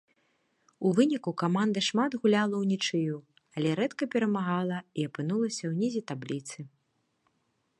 У 0.87 0.91
выніку 0.99 1.31
каманда 1.41 1.83
шмат 1.89 2.11
гуляла 2.23 2.55
ўнічыю, 2.63 3.17
але 3.59 3.69
рэдка 3.81 4.03
перамагала 4.17 4.77
і 5.01 5.07
апынулася 5.11 5.65
ўнізе 5.75 6.01
табліцы. 6.13 6.59